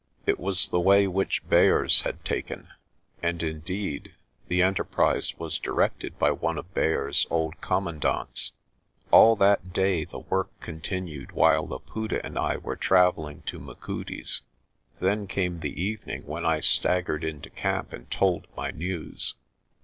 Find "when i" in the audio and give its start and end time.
16.25-16.61